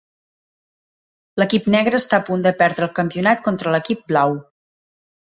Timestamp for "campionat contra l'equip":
3.01-4.01